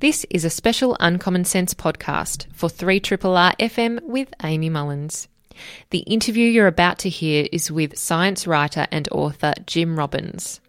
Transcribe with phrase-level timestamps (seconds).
[0.00, 5.28] This is a special Uncommon Sense podcast for 3RRR FM with Amy Mullins.
[5.90, 10.62] The interview you're about to hear is with science writer and author Jim Robbins.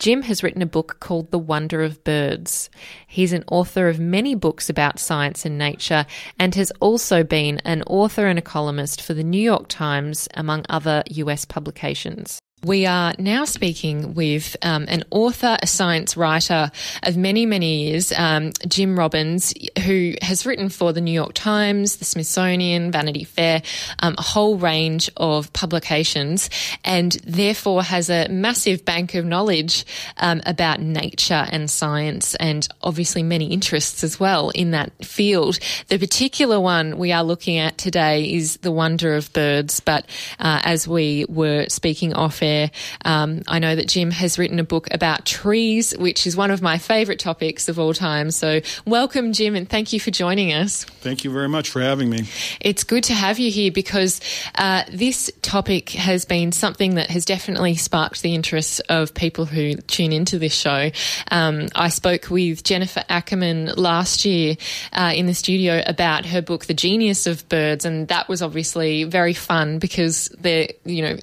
[0.00, 2.70] Jim has written a book called The Wonder of Birds.
[3.06, 6.04] He's an author of many books about science and nature
[6.40, 10.66] and has also been an author and a columnist for the New York Times, among
[10.68, 12.40] other US publications.
[12.64, 16.70] We are now speaking with um, an author, a science writer
[17.02, 19.52] of many, many years, um, Jim Robbins,
[19.84, 23.62] who has written for the New York Times, the Smithsonian, Vanity Fair,
[23.98, 26.50] um, a whole range of publications,
[26.84, 29.84] and therefore has a massive bank of knowledge
[30.18, 35.58] um, about nature and science, and obviously many interests as well in that field.
[35.88, 40.06] The particular one we are looking at today is the wonder of birds, but
[40.38, 42.70] uh, as we were speaking off air, there.
[43.04, 46.60] Um, I know that Jim has written a book about trees, which is one of
[46.60, 48.30] my favourite topics of all time.
[48.30, 50.84] So, welcome, Jim, and thank you for joining us.
[50.84, 52.24] Thank you very much for having me.
[52.60, 54.20] It's good to have you here because
[54.56, 59.76] uh, this topic has been something that has definitely sparked the interest of people who
[59.76, 60.90] tune into this show.
[61.30, 64.56] Um, I spoke with Jennifer Ackerman last year
[64.92, 69.04] uh, in the studio about her book, The Genius of Birds, and that was obviously
[69.04, 71.16] very fun because they're, you know,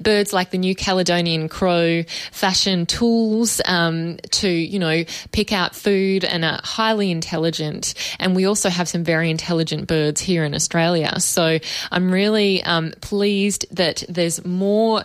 [0.00, 2.02] birds like the New Caledonian crow
[2.32, 7.94] fashion tools um, to, you know, pick out food and are highly intelligent.
[8.18, 11.20] And we also have some very intelligent birds here in Australia.
[11.20, 11.58] So
[11.90, 15.02] I'm really um, pleased that there's more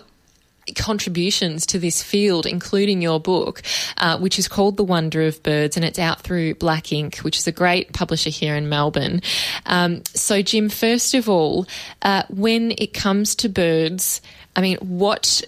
[0.76, 3.62] contributions to this field, including your book,
[3.98, 7.38] uh, which is called The Wonder of Birds, and it's out through Black Inc., which
[7.38, 9.22] is a great publisher here in Melbourne.
[9.66, 11.68] Um, so, Jim, first of all,
[12.02, 14.22] uh, when it comes to birds,
[14.56, 15.44] I mean, what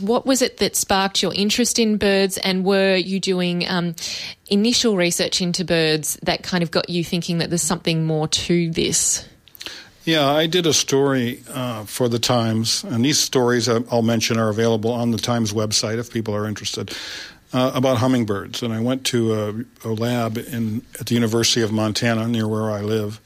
[0.00, 3.94] what was it that sparked your interest in birds, and were you doing um,
[4.48, 8.70] initial research into birds that kind of got you thinking that there's something more to
[8.70, 9.26] this?
[10.04, 14.48] Yeah, I did a story uh, for the Times, and these stories I'll mention are
[14.48, 16.94] available on the Times website if people are interested.
[17.52, 21.72] Uh, about hummingbirds, and I went to a, a, lab in at the University of
[21.72, 23.20] Montana near where I live,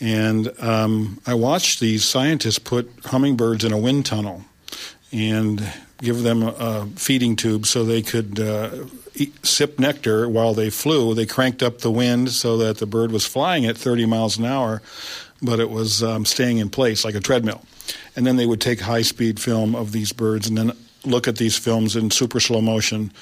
[0.00, 4.44] and um, I watched these scientists put hummingbirds in a wind tunnel
[5.12, 8.70] and give them a feeding tube so they could uh,
[9.14, 11.14] eat, sip nectar while they flew.
[11.14, 14.46] They cranked up the wind so that the bird was flying at 30 miles an
[14.46, 14.82] hour,
[15.42, 17.62] but it was um, staying in place like a treadmill.
[18.16, 20.72] And then they would take high speed film of these birds and then
[21.04, 23.12] look at these films in super slow motion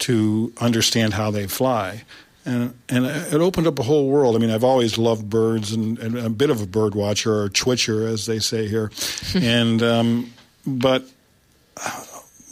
[0.00, 2.04] to understand how they fly.
[2.44, 4.34] And, and it opened up a whole world.
[4.34, 7.48] I mean, I've always loved birds and, and a bit of a bird watcher or
[7.48, 8.90] twitcher, as they say here.
[9.34, 10.32] and um,
[10.66, 11.04] but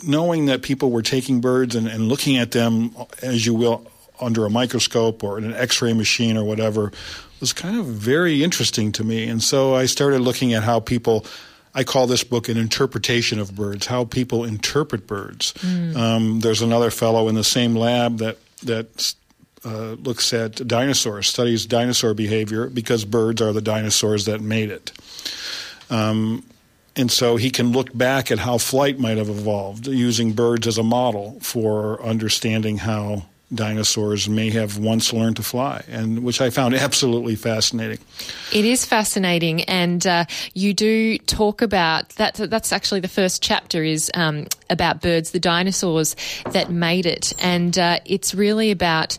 [0.07, 3.87] knowing that people were taking birds and, and looking at them as you will
[4.21, 6.93] under a microscope or in an x-ray machine or whatever
[7.41, 9.29] was kind of very interesting to me.
[9.29, 11.25] And so i started looking at how people
[11.75, 15.53] i call this book an interpretation of birds how people interpret birds.
[15.55, 15.97] Mm.
[15.97, 19.15] um, there's another fellow in the same lab that that
[19.65, 24.93] uh, looks at dinosaurs studies dinosaur behavior because birds are the dinosaurs that made it.
[25.91, 26.45] Um,
[26.97, 30.79] and so he can look back at how flight might have evolved using birds as
[30.79, 36.51] a model for understanding how dinosaurs may have once learned to fly, and which I
[36.51, 37.99] found absolutely fascinating.
[38.53, 40.25] It is fascinating, and uh,
[40.55, 42.35] you do talk about that.
[42.35, 46.17] That's actually the first chapter is um, about birds, the dinosaurs
[46.51, 49.19] that made it, and uh, it's really about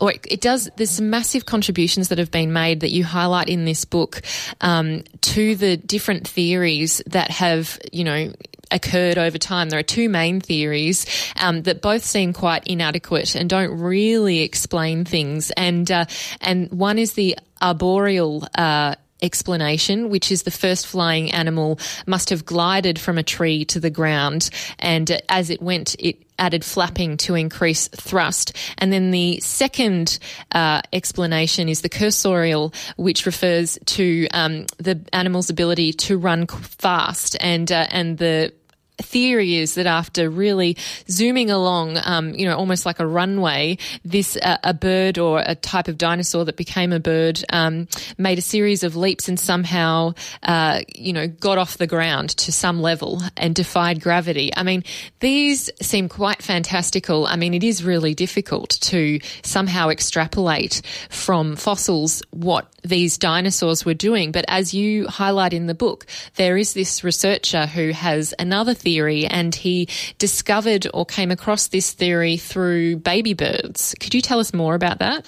[0.00, 3.64] or it, does, there's some massive contributions that have been made that you highlight in
[3.64, 4.22] this book
[4.60, 8.32] um, to the different theories that have, you know,
[8.70, 9.70] occurred over time.
[9.70, 11.06] There are two main theories
[11.40, 15.50] um, that both seem quite inadequate and don't really explain things.
[15.52, 16.06] And uh,
[16.40, 18.46] and one is the arboreal.
[18.54, 23.80] Uh, explanation, which is the first flying animal must have glided from a tree to
[23.80, 28.56] the ground, and as it went, it added flapping to increase thrust.
[28.78, 30.18] And then the second
[30.52, 37.36] uh, explanation is the cursorial, which refers to um, the animal's ability to run fast
[37.40, 38.52] and uh, and the
[38.98, 40.76] theory is that after really
[41.08, 45.54] zooming along, um, you know, almost like a runway, this uh, a bird or a
[45.54, 50.12] type of dinosaur that became a bird um, made a series of leaps and somehow,
[50.42, 54.50] uh, you know, got off the ground to some level and defied gravity.
[54.56, 54.84] I mean,
[55.20, 57.26] these seem quite fantastical.
[57.26, 63.94] I mean, it is really difficult to somehow extrapolate from fossils what these dinosaurs were
[63.94, 64.32] doing.
[64.32, 66.06] But as you highlight in the book,
[66.36, 69.86] there is this researcher who has another theory theory, and he
[70.16, 73.94] discovered or came across this theory through baby birds.
[74.00, 75.26] Could you tell us more about that?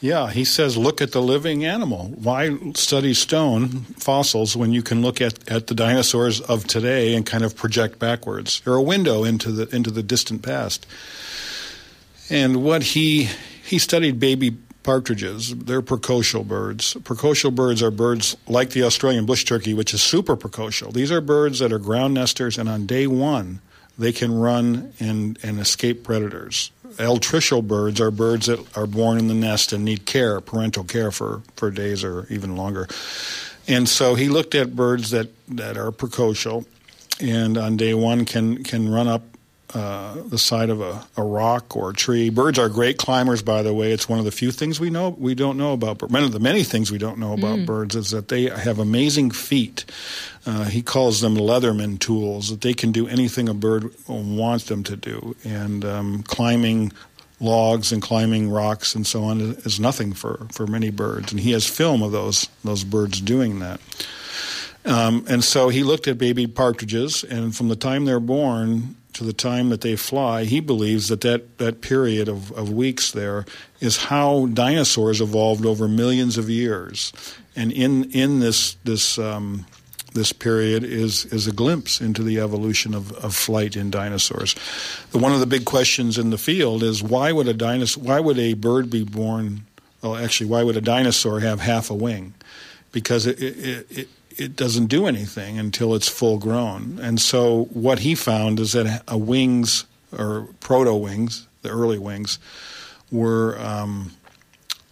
[0.00, 2.08] Yeah, he says, look at the living animal.
[2.16, 7.24] Why study stone fossils when you can look at, at the dinosaurs of today and
[7.24, 10.84] kind of project backwards, They're a window into the into the distant past?
[12.28, 13.28] And what he
[13.62, 15.54] he studied baby partridges.
[15.54, 16.94] They're precocial birds.
[16.94, 20.92] Precocial birds are birds like the Australian bush turkey, which is super precocial.
[20.92, 23.60] These are birds that are ground nesters, and on day one,
[23.98, 26.70] they can run and, and escape predators.
[26.96, 31.10] Altricial birds are birds that are born in the nest and need care, parental care
[31.10, 32.88] for, for days or even longer.
[33.68, 36.66] And so he looked at birds that, that are precocial
[37.20, 39.22] and on day one can, can run up
[39.74, 42.28] uh, the side of a, a, rock or a tree.
[42.28, 43.92] Birds are great climbers, by the way.
[43.92, 45.98] It's one of the few things we know we don't know about.
[45.98, 47.66] But One of the many things we don't know about mm.
[47.66, 49.84] birds is that they have amazing feet.
[50.44, 52.50] Uh, he calls them Leatherman tools.
[52.50, 56.92] That they can do anything a bird wants them to do, and um, climbing
[57.38, 61.32] logs and climbing rocks and so on is nothing for, for many birds.
[61.32, 63.80] And he has film of those those birds doing that.
[64.84, 69.24] Um, and so he looked at baby partridges, and from the time they're born to
[69.24, 73.44] the time that they fly, he believes that that, that period of, of weeks there
[73.80, 77.12] is how dinosaurs evolved over millions of years.
[77.56, 79.66] And in, in this, this, um,
[80.14, 84.54] this period is, is a glimpse into the evolution of, of flight in dinosaurs.
[85.12, 88.20] The, one of the big questions in the field is why would a dinosaur, why
[88.20, 89.62] would a bird be born?
[90.02, 92.34] Well, actually, why would a dinosaur have half a wing?
[92.92, 94.08] Because it, it, it
[94.40, 96.98] it doesn't do anything until it's full grown.
[97.00, 99.84] And so what he found is that a wings
[100.16, 102.38] or proto wings, the early wings,
[103.12, 104.12] were um,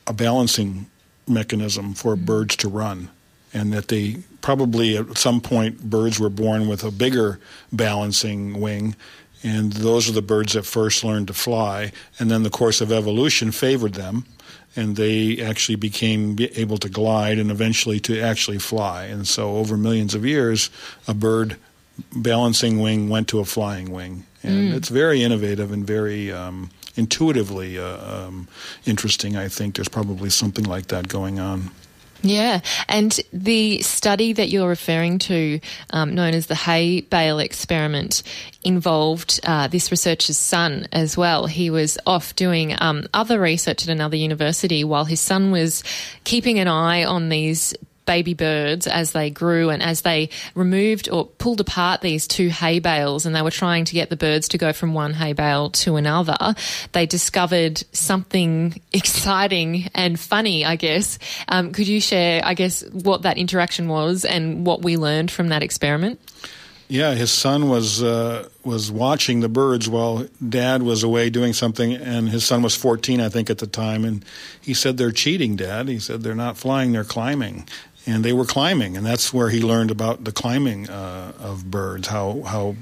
[0.06, 0.86] a balancing
[1.26, 2.26] mechanism for mm-hmm.
[2.26, 3.08] birds to run,
[3.54, 7.40] and that they probably at some point birds were born with a bigger
[7.72, 8.94] balancing wing.
[9.42, 12.90] And those are the birds that first learned to fly, and then the course of
[12.90, 14.26] evolution favored them,
[14.76, 19.04] and they actually became able to glide and eventually to actually fly.
[19.04, 20.70] And so, over millions of years,
[21.06, 21.56] a bird
[22.14, 24.76] balancing wing went to a flying wing, and mm.
[24.76, 28.48] it's very innovative and very um, intuitively uh, um,
[28.86, 29.36] interesting.
[29.36, 31.70] I think there's probably something like that going on.
[32.22, 35.60] Yeah, and the study that you're referring to,
[35.90, 38.24] um, known as the hay bale experiment,
[38.64, 41.46] involved uh, this researcher's son as well.
[41.46, 45.84] He was off doing um, other research at another university while his son was
[46.24, 47.74] keeping an eye on these
[48.08, 52.78] baby birds as they grew and as they removed or pulled apart these two hay
[52.78, 55.68] bales and they were trying to get the birds to go from one hay bale
[55.68, 56.54] to another,
[56.92, 61.18] they discovered something exciting and funny, I guess.
[61.48, 65.48] Um, could you share, I guess, what that interaction was and what we learned from
[65.48, 66.18] that experiment?
[66.90, 71.92] Yeah, his son was uh, was watching the birds while Dad was away doing something,
[71.92, 74.06] and his son was 14, I think, at the time.
[74.06, 74.24] And
[74.58, 77.68] he said, "They're cheating, Dad." He said, "They're not flying; they're climbing."
[78.08, 82.08] And they were climbing, and that's where he learned about the climbing uh, of birds,
[82.08, 82.74] how how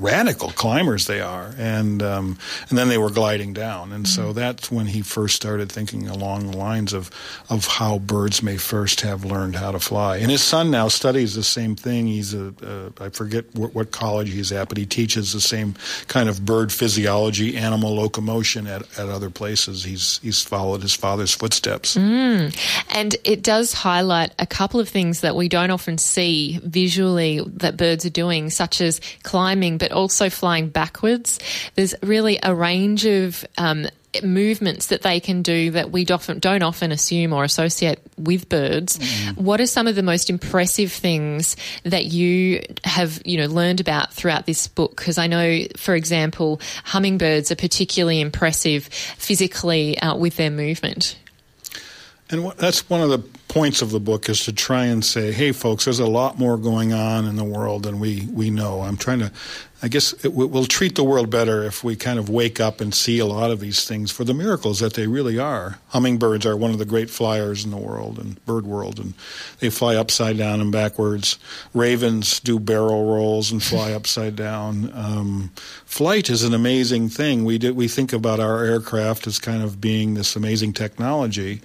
[0.00, 2.38] radical climbers they are, and um,
[2.68, 4.22] and then they were gliding down, and mm-hmm.
[4.22, 7.10] so that's when he first started thinking along the lines of
[7.48, 10.16] of how birds may first have learned how to fly.
[10.18, 12.06] And his son now studies the same thing.
[12.06, 15.74] He's a, a I forget what, what college he's at, but he teaches the same
[16.08, 19.84] kind of bird physiology, animal locomotion at, at other places.
[19.84, 22.54] He's he's followed his father's footsteps, mm.
[22.90, 27.76] and it does highlight a couple of things that we don't often see visually that
[27.76, 31.38] birds are doing, such as climbing, but also flying backwards.
[31.74, 33.86] There's really a range of um,
[34.22, 38.98] movements that they can do that we don't often assume or associate with birds.
[38.98, 39.38] Mm.
[39.38, 44.12] What are some of the most impressive things that you have, you know, learned about
[44.12, 44.96] throughout this book?
[44.96, 51.18] Because I know, for example, hummingbirds are particularly impressive physically uh, with their movement.
[52.30, 53.18] And that's one of the
[53.54, 56.58] points of the book is to try and say, hey, folks, there's a lot more
[56.58, 58.80] going on in the world than we, we know.
[58.80, 59.30] I'm trying to,
[59.80, 62.92] I guess it, we'll treat the world better if we kind of wake up and
[62.92, 65.78] see a lot of these things for the miracles that they really are.
[65.90, 69.14] Hummingbirds are one of the great flyers in the world and bird world, and
[69.60, 71.38] they fly upside down and backwards.
[71.74, 74.90] Ravens do barrel rolls and fly upside down.
[74.92, 75.52] Um,
[75.84, 77.44] flight is an amazing thing.
[77.44, 81.60] We, we think about our aircraft as kind of being this amazing technology.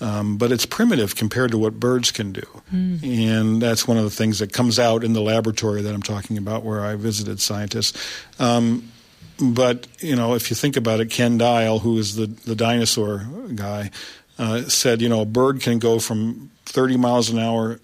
[0.00, 2.46] Um, but it's primitive compared to what birds can do.
[2.72, 3.02] Mm.
[3.02, 6.38] And that's one of the things that comes out in the laboratory that I'm talking
[6.38, 7.98] about, where I visited scientists.
[8.38, 8.92] Um,
[9.40, 13.26] but you know, if you think about it, Ken Dial, who is the the dinosaur
[13.54, 13.90] guy,
[14.38, 17.80] uh, said, you know, a bird can go from 30 miles an hour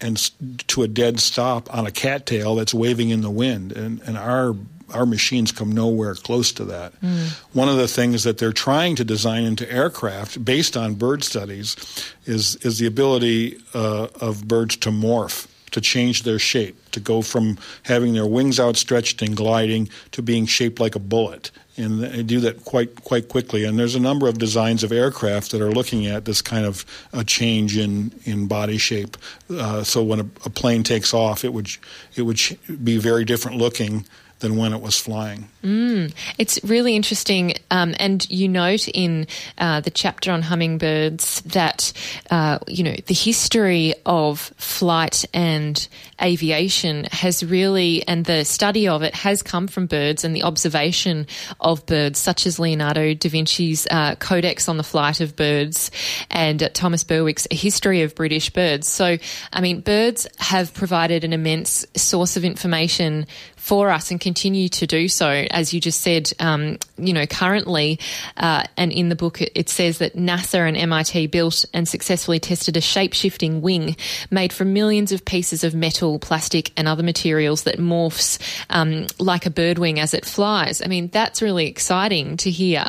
[0.00, 0.30] and
[0.68, 4.54] to a dead stop on a cattail that's waving in the wind, and and our
[4.92, 7.00] our machines come nowhere close to that.
[7.00, 7.30] Mm.
[7.52, 11.76] One of the things that they're trying to design into aircraft, based on bird studies,
[12.24, 17.22] is is the ability uh, of birds to morph to change their shape, to go
[17.22, 22.22] from having their wings outstretched and gliding to being shaped like a bullet and they
[22.22, 23.64] do that quite quite quickly.
[23.64, 26.84] And there's a number of designs of aircraft that are looking at this kind of
[27.12, 29.16] a change in in body shape.
[29.50, 31.68] Uh, so when a, a, plane takes off, it would
[32.14, 32.40] it would
[32.82, 34.04] be very different looking
[34.42, 35.48] than when it was flying.
[35.64, 37.54] Mm, it's really interesting.
[37.70, 41.92] Um, and you note in uh, the chapter on hummingbirds that,
[42.30, 45.88] uh, you know, the history of flight and
[46.22, 51.26] aviation has really, and the study of it has come from birds and the observation
[51.60, 55.90] of birds, such as Leonardo da Vinci's uh, Codex on the Flight of Birds
[56.30, 58.88] and Thomas Bewick's History of British Birds.
[58.88, 59.18] So,
[59.52, 63.26] I mean, birds have provided an immense source of information
[63.62, 65.28] for us and continue to do so.
[65.28, 68.00] As you just said, um, you know, currently,
[68.36, 72.40] uh, and in the book, it, it, says that NASA and MIT built and successfully
[72.40, 73.96] tested a shape shifting wing
[74.32, 78.38] made from millions of pieces of metal, plastic, and other materials that morphs
[78.70, 80.82] um, like a bird wing as it flies.
[80.82, 82.86] I mean, that's really exciting to hear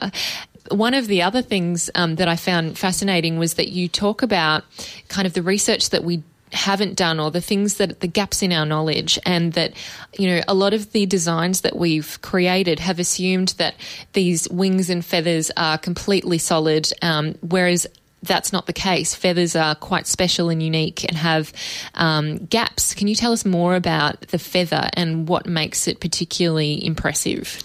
[0.69, 4.63] one of the other things um, that I found fascinating was that you talk about
[5.09, 8.53] kind of the research that we haven't done or the things that the gaps in
[8.53, 9.73] our knowledge and that
[10.17, 13.75] you know a lot of the designs that we've created have assumed that
[14.13, 17.87] these wings and feathers are completely solid um, whereas
[18.23, 19.13] that's not the case.
[19.13, 21.53] Feathers are quite special and unique and have
[21.95, 22.93] um, gaps.
[22.93, 27.59] Can you tell us more about the feather and what makes it particularly impressive?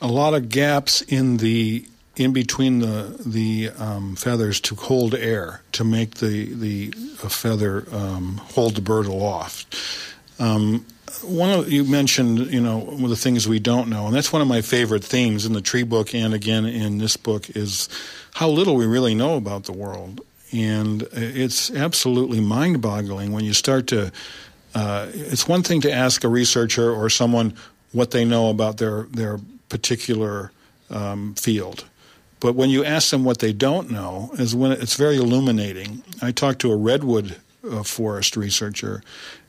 [0.00, 1.86] A lot of gaps in the
[2.16, 6.90] in between the the um, feathers to hold air to make the the
[7.28, 9.76] feather um, hold the bird aloft.
[10.38, 10.86] Um,
[11.22, 14.32] one of you mentioned, you know, one of the things we don't know, and that's
[14.32, 17.88] one of my favorite themes in the tree book and again in this book is
[18.34, 20.20] how little we really know about the world,
[20.52, 24.12] and it's absolutely mind-boggling when you start to.
[24.74, 27.54] Uh, it's one thing to ask a researcher or someone
[27.92, 30.52] what they know about their their particular
[30.90, 31.84] um, field
[32.40, 36.02] but when you ask them what they don't know, is when it's very illuminating.
[36.22, 37.36] I talked to a redwood
[37.68, 39.02] uh, forest researcher,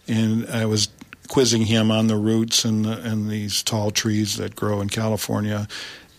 [0.09, 0.89] and I was
[1.27, 5.67] quizzing him on the roots and the, and these tall trees that grow in California,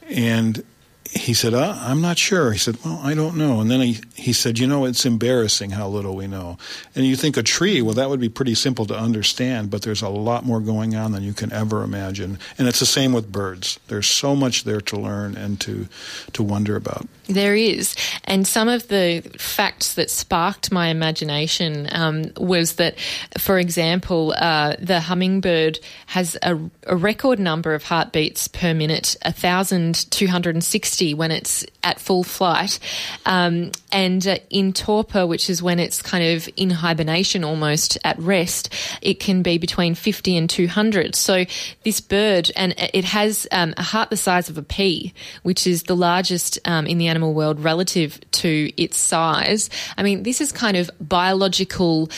[0.09, 0.65] and
[1.13, 2.53] he said, uh, I'm not sure.
[2.53, 3.61] He said, Well, I don't know.
[3.61, 6.57] And then he, he said, You know, it's embarrassing how little we know.
[6.95, 10.03] And you think a tree, well, that would be pretty simple to understand, but there's
[10.03, 12.39] a lot more going on than you can ever imagine.
[12.59, 13.81] And it's the same with birds.
[13.89, 15.89] There's so much there to learn and to,
[16.33, 17.09] to wonder about.
[17.27, 17.97] There is.
[18.25, 22.99] And some of the facts that sparked my imagination um, was that,
[23.39, 31.00] for example, uh, the hummingbird has a, a, record number of heartbeats per minute, 1,260
[31.15, 32.79] when it's at full flight.
[33.27, 38.19] Um, and uh, in torpor, which is when it's kind of in hibernation almost at
[38.19, 41.15] rest, it can be between 50 and 200.
[41.15, 41.45] So
[41.85, 45.85] this bird, and it has um, a heart the size of a pea, which is
[45.85, 49.71] the largest um, in the animal world relative to its size.
[49.97, 52.11] I mean, this is kind of biological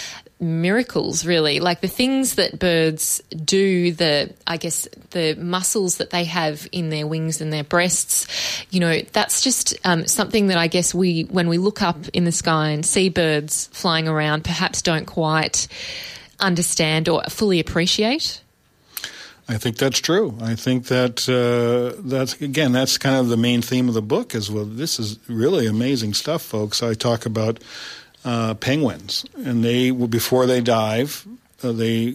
[0.42, 6.25] miracles really like the things that birds do the i guess the muscles that they
[6.25, 8.26] have in their wings and their breasts
[8.70, 12.25] you know that's just um, something that i guess we when we look up in
[12.25, 15.68] the sky and see birds flying around perhaps don't quite
[16.40, 18.42] understand or fully appreciate
[19.49, 20.38] I think that's true.
[20.40, 24.34] I think that uh, that's again that's kind of the main theme of the book
[24.34, 26.82] is well this is really amazing stuff, folks.
[26.82, 27.58] I talk about
[28.25, 31.26] uh, penguins and they before they dive
[31.62, 32.14] uh, they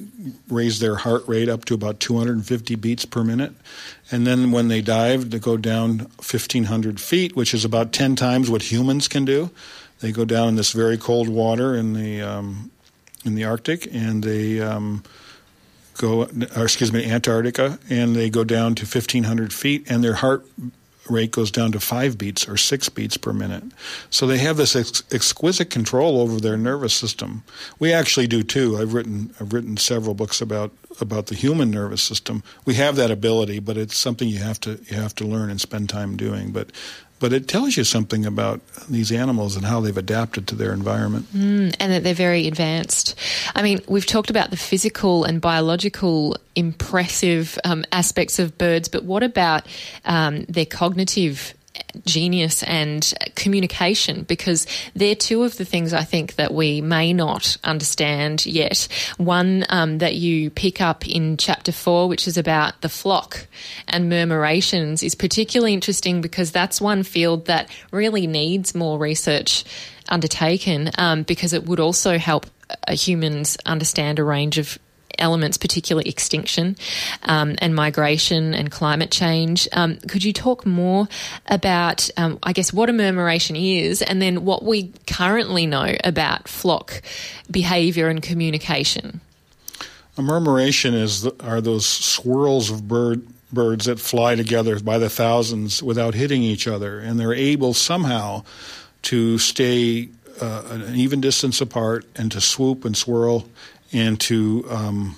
[0.49, 3.53] raise their heart rate up to about 250 beats per minute,
[4.11, 8.49] and then when they dive, they go down 1,500 feet, which is about 10 times
[8.49, 9.49] what humans can do.
[9.99, 12.71] They go down in this very cold water in the um,
[13.25, 15.03] in the Arctic, and they um,
[15.97, 16.23] go,
[16.55, 20.45] or excuse me, Antarctica, and they go down to 1,500 feet, and their heart
[21.09, 23.63] rate goes down to five beats or six beats per minute.
[24.09, 27.43] So they have this ex- exquisite control over their nervous system.
[27.79, 28.77] We actually do too.
[28.77, 32.43] I've written I've written several books about about the human nervous system.
[32.65, 35.61] We have that ability, but it's something you have to you have to learn and
[35.61, 36.51] spend time doing.
[36.51, 36.71] But
[37.19, 41.25] but it tells you something about these animals and how they've adapted to their environment.
[41.33, 43.15] Mm, and that they're very advanced.
[43.55, 49.03] I mean, we've talked about the physical and biological impressive um, aspects of birds, but
[49.03, 49.65] what about
[50.05, 51.53] um, their cognitive
[52.05, 54.65] genius and communication because
[54.95, 58.87] they're two of the things I think that we may not understand yet.
[59.17, 63.47] One um, that you pick up in chapter four, which is about the flock
[63.87, 69.63] and murmurations, is particularly interesting because that's one field that really needs more research
[70.09, 72.45] undertaken um, because it would also help
[72.89, 74.77] humans understand a range of
[75.19, 76.75] elements, particularly extinction
[77.23, 79.67] um, and migration and climate change.
[79.73, 81.07] Um, could you talk more
[81.47, 86.47] about, um, I guess, what a murmuration is and then what we currently know about
[86.47, 87.01] flock
[87.49, 89.21] behaviour and communication?
[90.17, 95.09] A murmuration is the, are those swirls of bird birds that fly together by the
[95.09, 98.43] thousands without hitting each other, and they're able somehow
[99.03, 100.09] to stay
[100.41, 103.45] uh, an even distance apart and to swoop and swirl
[103.93, 105.15] and to um,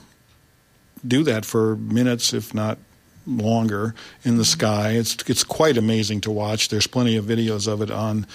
[1.06, 2.78] do that for minutes, if not
[3.26, 4.92] longer, in the sky.
[4.92, 6.70] It's it's quite amazing to watch.
[6.70, 8.26] There's plenty of videos of it on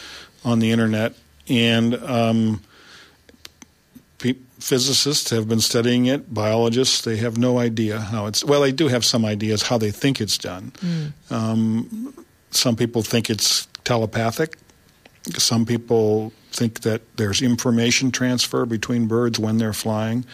[0.45, 1.15] on the internet,
[1.49, 2.63] and um,
[4.19, 6.33] pe- physicists have been studying it.
[6.33, 8.45] Biologists they have no idea how it's.
[8.45, 10.73] Well, they do have some ideas how they think it's done.
[10.77, 11.13] Mm.
[11.31, 12.15] Um,
[12.51, 14.57] some people think it's telepathic.
[15.39, 20.25] Some people think that there's information transfer between birds when they're flying.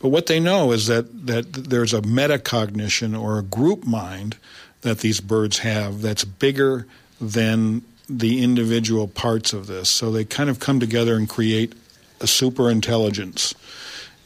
[0.00, 4.36] But what they know is that, that there's a metacognition or a group mind
[4.80, 6.86] that these birds have that's bigger
[7.20, 9.90] than the individual parts of this.
[9.90, 11.74] So they kind of come together and create
[12.20, 13.54] a super intelligence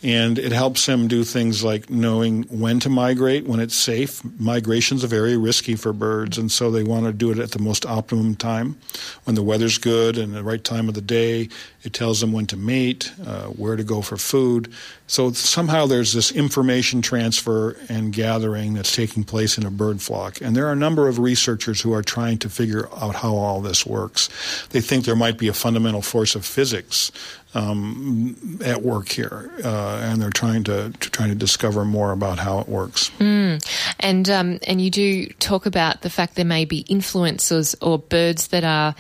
[0.03, 4.21] and it helps them do things like knowing when to migrate when it's safe.
[4.39, 7.61] Migrations are very risky for birds, and so they want to do it at the
[7.61, 8.77] most optimum time
[9.25, 11.49] when the weather's good and the right time of the day.
[11.85, 14.73] It tells them when to mate, uh, where to go for food.
[15.07, 20.41] So somehow there's this information transfer and gathering that's taking place in a bird flock.
[20.41, 23.61] And there are a number of researchers who are trying to figure out how all
[23.61, 24.29] this works.
[24.71, 27.13] They think there might be a fundamental force of physics
[27.55, 32.39] um, at work here, uh, and they're trying to, to trying to discover more about
[32.39, 33.11] how it works.
[33.19, 33.65] Mm.
[34.01, 38.49] And um, and you do talk about the fact there may be influencers or birds
[38.49, 38.95] that are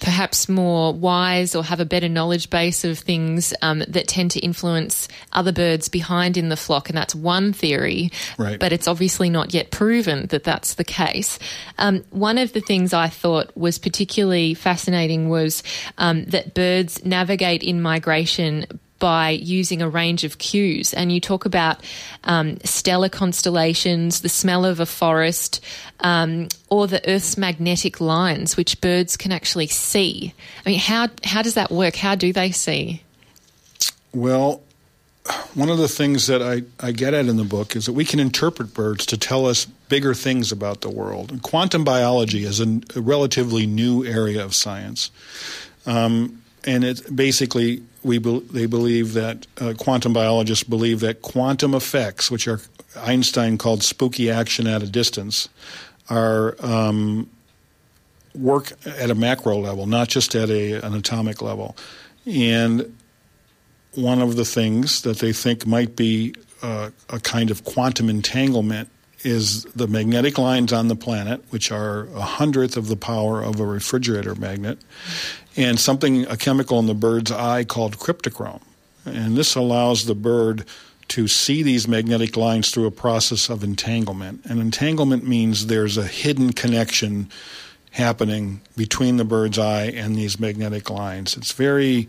[0.00, 4.40] perhaps more wise or have a better knowledge base of things um, that tend to
[4.40, 6.88] influence other birds behind in the flock.
[6.88, 8.58] And that's one theory, right.
[8.58, 11.38] but it's obviously not yet proven that that's the case.
[11.78, 15.62] Um, one of the things I thought was particularly fascinating was
[15.98, 18.66] um, that birds navigate in migration
[18.98, 20.94] by using a range of cues.
[20.94, 21.82] And you talk about
[22.24, 25.64] um, stellar constellations, the smell of a forest,
[26.00, 30.34] um, or the Earth's magnetic lines, which birds can actually see.
[30.64, 31.96] I mean, how how does that work?
[31.96, 33.02] How do they see?
[34.12, 34.62] Well,
[35.54, 38.04] one of the things that I, I get at in the book is that we
[38.04, 41.30] can interpret birds to tell us bigger things about the world.
[41.30, 45.10] And quantum biology is a, a relatively new area of science.
[45.86, 51.74] Um, and it basically we be, they believe that uh, quantum biologists believe that quantum
[51.74, 52.60] effects, which are
[52.96, 55.48] Einstein called spooky action at a distance,
[56.08, 57.28] are um,
[58.34, 61.76] work at a macro level, not just at a, an atomic level.
[62.26, 62.96] And
[63.94, 68.88] one of the things that they think might be uh, a kind of quantum entanglement
[69.24, 73.58] is the magnetic lines on the planet, which are a hundredth of the power of
[73.58, 74.78] a refrigerator magnet,
[75.56, 78.62] and something, a chemical in the bird's eye called cryptochrome.
[79.04, 80.64] And this allows the bird
[81.08, 84.44] to see these magnetic lines through a process of entanglement.
[84.44, 87.30] And entanglement means there's a hidden connection
[87.92, 91.36] happening between the bird's eye and these magnetic lines.
[91.36, 92.08] It's very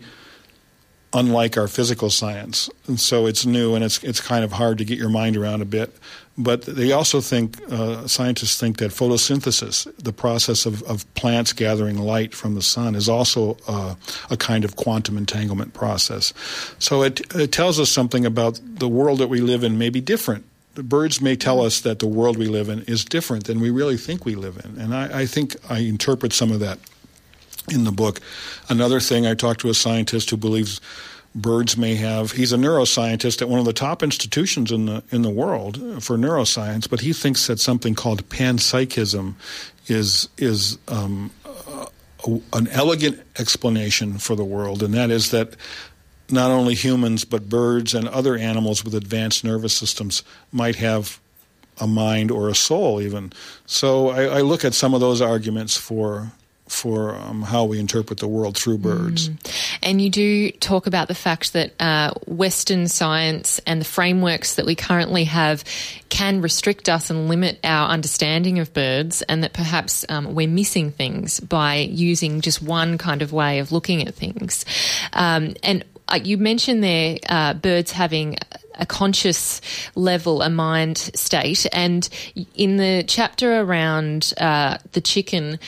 [1.12, 4.84] unlike our physical science, and so it's new and it's it's kind of hard to
[4.84, 5.92] get your mind around a bit.
[6.42, 11.98] But they also think, uh, scientists think that photosynthesis, the process of, of plants gathering
[11.98, 13.94] light from the sun, is also uh,
[14.30, 16.32] a kind of quantum entanglement process.
[16.78, 20.00] So it, it tells us something about the world that we live in may be
[20.00, 23.60] different the birds may tell us that the world we live in is different than
[23.60, 24.80] we really think we live in.
[24.80, 26.78] And I, I, think I interpret some of that
[27.68, 28.20] in the book.
[28.68, 30.80] Another thing, I talked to a scientist who believes
[31.34, 32.32] birds may have.
[32.32, 36.16] He's a neuroscientist at one of the top institutions in the in the world for
[36.16, 39.34] neuroscience, but he thinks that something called panpsychism
[39.86, 41.30] is is um,
[42.52, 45.56] an elegant explanation for the world, and that is that
[46.30, 51.20] not only humans but birds and other animals with advanced nervous systems might have
[51.78, 53.32] a mind or a soul even.
[53.66, 56.32] So I, I look at some of those arguments for
[56.70, 59.28] for um, how we interpret the world through birds.
[59.28, 59.78] Mm.
[59.82, 64.66] And you do talk about the fact that uh, Western science and the frameworks that
[64.66, 65.64] we currently have
[66.08, 70.90] can restrict us and limit our understanding of birds, and that perhaps um, we're missing
[70.90, 74.64] things by using just one kind of way of looking at things.
[75.12, 78.36] Um, and uh, you mentioned there uh, birds having
[78.74, 79.60] a conscious
[79.94, 81.66] level, a mind state.
[81.72, 82.08] And
[82.54, 85.58] in the chapter around uh, the chicken,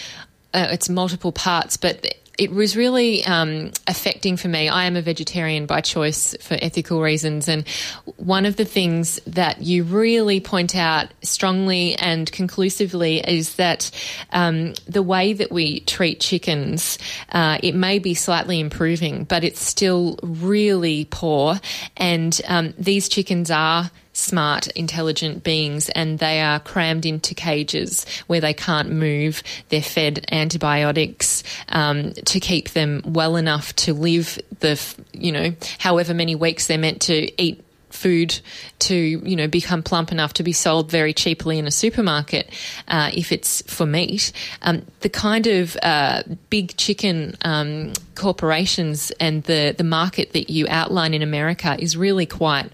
[0.54, 4.68] uh, it's multiple parts, but it was really um, affecting for me.
[4.68, 7.46] I am a vegetarian by choice for ethical reasons.
[7.46, 7.68] And
[8.16, 13.90] one of the things that you really point out strongly and conclusively is that
[14.32, 16.98] um, the way that we treat chickens,
[17.30, 21.60] uh, it may be slightly improving, but it's still really poor.
[21.98, 28.40] And um, these chickens are smart, intelligent beings, and they are crammed into cages where
[28.40, 29.42] they can't move.
[29.68, 34.80] They're fed antibiotics um, to keep them well enough to live the,
[35.12, 38.40] you know, however many weeks they're meant to eat food
[38.80, 42.50] to you know become plump enough to be sold very cheaply in a supermarket
[42.88, 44.32] uh, if it's for meat.
[44.62, 50.66] Um, the kind of uh, big chicken um, corporations and the the market that you
[50.68, 52.70] outline in America is really quite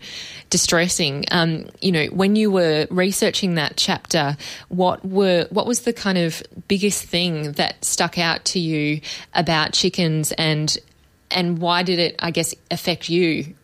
[0.50, 1.24] distressing.
[1.30, 4.36] Um, you know, when you were researching that chapter,
[4.68, 9.00] what were what was the kind of biggest thing that stuck out to you
[9.34, 10.76] about chickens and
[11.30, 13.54] and why did it, I guess, affect you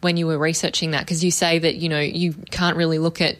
[0.00, 1.00] when you were researching that?
[1.00, 3.38] Because you say that you know you can't really look at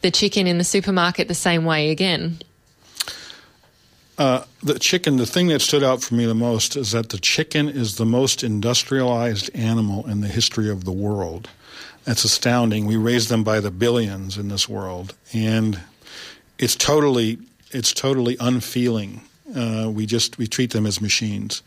[0.00, 2.38] the chicken in the supermarket the same way again.
[4.18, 7.18] Uh, the chicken, the thing that stood out for me the most is that the
[7.18, 11.48] chicken is the most industrialized animal in the history of the world.
[12.02, 12.86] That's astounding.
[12.86, 15.80] We raise them by the billions in this world, and
[16.58, 17.38] it's totally
[17.70, 19.22] it's totally unfeeling.
[19.54, 21.62] Uh, we just we treat them as machines.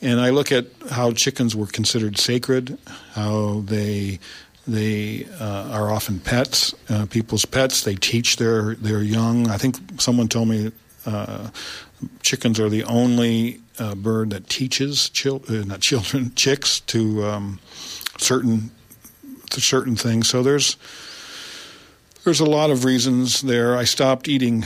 [0.00, 2.78] And I look at how chickens were considered sacred,
[3.12, 4.20] how they
[4.66, 7.82] they uh, are often pets, uh, people's pets.
[7.82, 9.48] They teach their their young.
[9.48, 10.72] I think someone told me
[11.06, 11.48] uh,
[12.22, 17.60] chickens are the only uh, bird that teaches chil- uh, not children chicks to um,
[18.18, 18.70] certain
[19.50, 20.28] to certain things.
[20.28, 20.76] So there's
[22.24, 23.76] there's a lot of reasons there.
[23.76, 24.64] I stopped eating.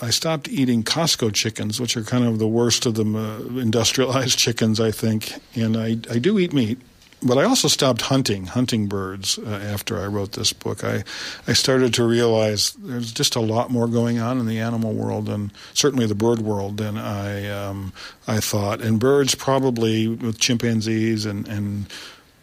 [0.00, 4.38] I stopped eating Costco chickens, which are kind of the worst of the uh, industrialized
[4.38, 5.32] chickens, I think.
[5.54, 6.78] And I, I do eat meat,
[7.22, 10.84] but I also stopped hunting, hunting birds uh, after I wrote this book.
[10.84, 11.02] I,
[11.48, 15.30] I started to realize there's just a lot more going on in the animal world
[15.30, 17.94] and certainly the bird world than I, um,
[18.28, 18.82] I thought.
[18.82, 21.86] And birds probably with chimpanzees and, and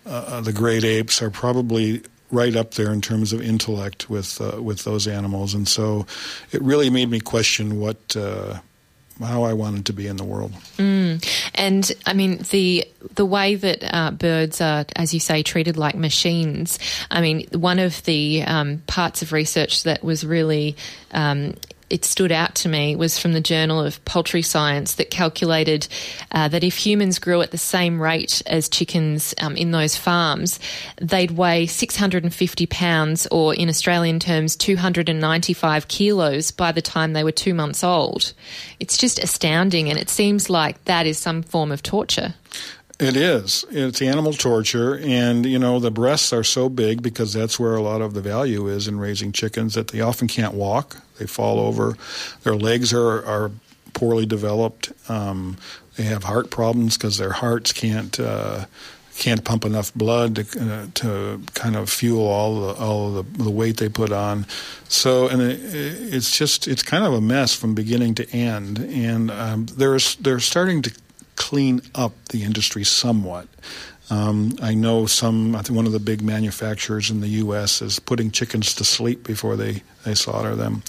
[0.08, 2.02] uh, the great apes are probably
[2.34, 6.06] right up there in terms of intellect with uh, with those animals, and so
[6.52, 8.16] it really made me question what.
[8.16, 8.60] Uh,
[9.22, 11.24] how I wanted to be in the world, mm.
[11.54, 15.94] and I mean the the way that uh, birds are, as you say, treated like
[15.94, 16.80] machines.
[17.12, 20.76] I mean, one of the um, parts of research that was really
[21.12, 21.54] um,
[21.94, 25.88] it stood out to me was from the Journal of Poultry Science that calculated
[26.32, 30.60] uh, that if humans grew at the same rate as chickens um, in those farms,
[31.00, 37.32] they'd weigh 650 pounds, or in Australian terms, 295 kilos by the time they were
[37.32, 38.34] two months old.
[38.80, 42.34] It's just astounding, and it seems like that is some form of torture.
[43.00, 43.66] It is.
[43.72, 47.82] It's animal torture, and you know the breasts are so big because that's where a
[47.82, 50.98] lot of the value is in raising chickens that they often can't walk.
[51.18, 51.98] They fall over.
[52.44, 53.52] Their legs are are
[53.94, 54.92] poorly developed.
[55.10, 55.58] Um,
[55.96, 58.66] they have heart problems because their hearts can't uh,
[59.18, 63.52] can't pump enough blood to, uh, to kind of fuel all the all the, the
[63.52, 64.46] weight they put on.
[64.88, 68.80] So, and it, it's just it's kind of a mess from beginning to end.
[68.80, 70.92] And um, they're they're starting to
[71.36, 73.48] clean up the industry somewhat.
[74.10, 77.82] Um, I know some, I think one of the big manufacturers in the U.S.
[77.82, 80.84] is putting chickens to sleep before they, they slaughter them.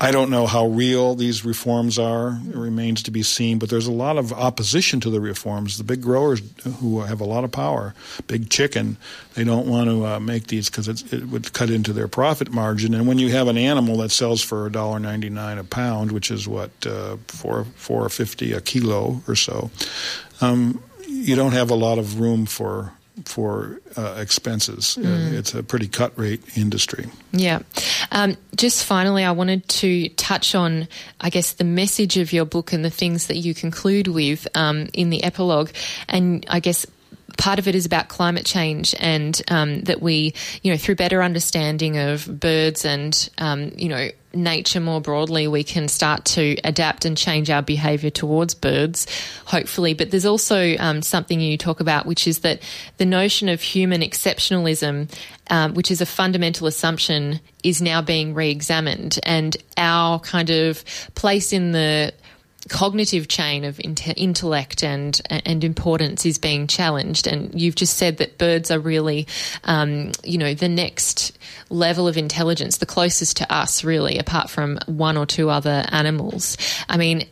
[0.00, 2.40] I don't know how real these reforms are.
[2.48, 5.76] It remains to be seen, but there's a lot of opposition to the reforms.
[5.76, 6.40] The big growers
[6.78, 7.94] who have a lot of power,
[8.28, 8.96] big chicken,
[9.34, 12.94] they don't want to uh, make these because it would cut into their profit margin.
[12.94, 16.70] And when you have an animal that sells for $1.99 a pound, which is what,
[16.86, 19.70] uh, four, four fifty a kilo or so,
[20.40, 22.92] um, you don't have a lot of room for
[23.24, 24.96] for uh, expenses.
[24.98, 25.32] Uh, mm.
[25.34, 27.06] It's a pretty cut rate industry.
[27.32, 27.60] Yeah.
[28.10, 30.88] Um, just finally, I wanted to touch on,
[31.20, 34.88] I guess, the message of your book and the things that you conclude with um,
[34.94, 35.70] in the epilogue.
[36.08, 36.86] And I guess
[37.42, 41.20] part of it is about climate change and um, that we, you know, through better
[41.20, 47.04] understanding of birds and, um, you know, nature more broadly, we can start to adapt
[47.04, 49.08] and change our behaviour towards birds,
[49.44, 49.92] hopefully.
[49.92, 52.62] But there's also um, something you talk about, which is that
[52.98, 55.12] the notion of human exceptionalism,
[55.50, 59.18] um, which is a fundamental assumption, is now being re examined.
[59.24, 60.84] And our kind of
[61.16, 62.14] place in the
[62.68, 67.26] cognitive chain of intellect and and importance is being challenged.
[67.26, 69.26] And you've just said that birds are really,
[69.64, 71.36] um, you know, the next
[71.70, 76.56] level of intelligence, the closest to us, really, apart from one or two other animals.
[76.88, 77.26] I mean.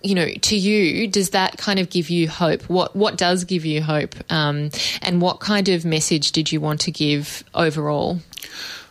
[0.00, 2.62] You know, to you, does that kind of give you hope?
[2.70, 4.70] What what does give you hope, um,
[5.02, 8.20] and what kind of message did you want to give overall?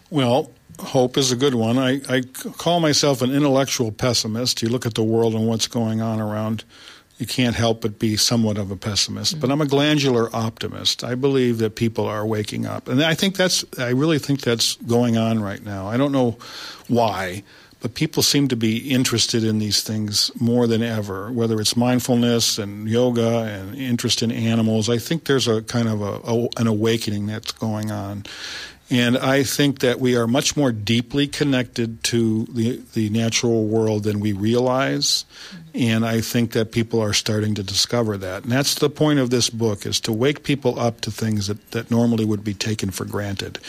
[0.09, 1.77] Well, hope is a good one.
[1.77, 2.21] I, I
[2.57, 4.61] call myself an intellectual pessimist.
[4.61, 6.63] You look at the world and what's going on around,
[7.17, 9.33] you can't help but be somewhat of a pessimist.
[9.33, 9.41] Mm-hmm.
[9.41, 11.03] But I'm a glandular optimist.
[11.03, 12.87] I believe that people are waking up.
[12.87, 15.87] And I think that's, I really think that's going on right now.
[15.87, 16.37] I don't know
[16.87, 17.43] why,
[17.79, 22.57] but people seem to be interested in these things more than ever, whether it's mindfulness
[22.57, 24.89] and yoga and interest in animals.
[24.89, 28.25] I think there's a kind of a, a an awakening that's going on.
[28.89, 34.03] And I think that we are much more deeply connected to the, the natural world
[34.03, 35.25] than we realize.
[35.73, 38.43] And I think that people are starting to discover that.
[38.43, 41.71] And that's the point of this book is to wake people up to things that,
[41.71, 43.59] that normally would be taken for granted.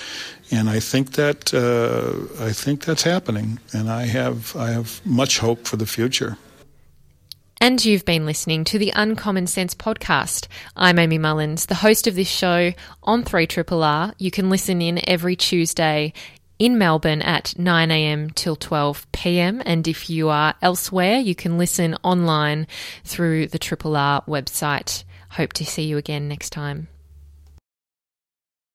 [0.51, 3.59] And I think that uh, I think that's happening.
[3.73, 6.39] And I have I have much hope for the future.
[7.61, 10.47] And you've been listening to the Uncommon Sense podcast.
[10.77, 14.15] I'm Amy Mullins, the host of this show on 3RRR.
[14.17, 16.13] You can listen in every Tuesday
[16.61, 19.61] in Melbourne at 9am till 12pm.
[19.67, 22.69] And if you are elsewhere, you can listen online
[23.03, 25.03] through the Triple R website.
[25.31, 26.87] Hope to see you again next time.